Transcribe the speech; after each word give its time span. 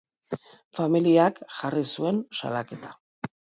Familiak 0.77 1.39
jarri 1.59 1.87
zuen 1.95 2.21
salaketa. 2.41 2.95